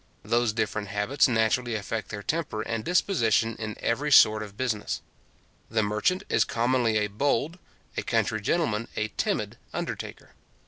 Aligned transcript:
Those 0.23 0.51
different 0.51 0.87
habits 0.87 1.27
naturally 1.27 1.75
affect 1.75 2.09
their 2.09 2.23
temper 2.23 2.63
and 2.63 2.83
disposition 2.83 3.55
in 3.57 3.75
every 3.81 4.11
sort 4.11 4.41
of 4.41 4.57
business. 4.57 4.99
The 5.69 5.83
merchant 5.83 6.23
is 6.27 6.43
commonly 6.43 6.97
a 6.97 7.05
bold, 7.05 7.59
a 7.95 8.01
country 8.01 8.41
gentleman 8.41 8.87
a 8.95 9.09
timid 9.09 9.57
undertaker. 9.75 10.31